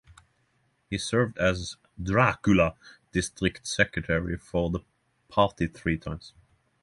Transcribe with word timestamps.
He 0.89 0.97
served 0.97 1.37
as 1.37 1.77
Darchula 2.01 2.75
district 3.11 3.67
secretary 3.67 4.35
for 4.35 4.71
the 4.71 4.79
party 5.29 5.67
three 5.67 5.99
times. 5.99 6.33